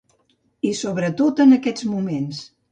[0.69, 2.45] I sobretot en aquests moments.